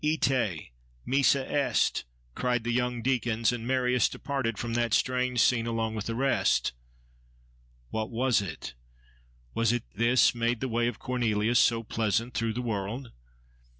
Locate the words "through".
12.33-12.53